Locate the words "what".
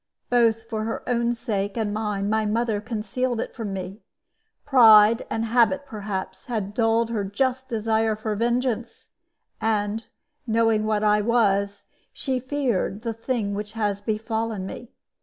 10.87-11.03